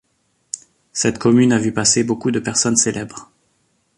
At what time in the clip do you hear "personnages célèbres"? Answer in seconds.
2.39-3.29